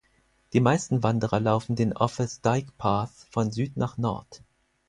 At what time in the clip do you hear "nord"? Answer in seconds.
3.99-4.41